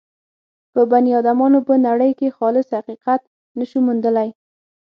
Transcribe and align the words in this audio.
په 0.73 0.81
بني 0.91 1.11
ادمانو 1.19 1.59
به 1.67 1.75
نړۍ 1.87 2.11
کې 2.19 2.35
خالص 2.37 2.67
حقیقت 2.77 3.21
نه 3.57 3.65
شو 3.69 3.79
موندلای. 3.87 4.29